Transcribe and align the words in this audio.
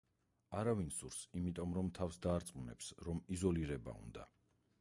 არავინ 0.59 0.87
სურს, 0.99 1.19
ამიტომ 1.39 1.91
თავს 1.99 2.19
დაარწმუნებს, 2.25 2.91
რომ 3.09 3.23
იზოლირება 3.37 3.99
უნდა. 4.09 4.29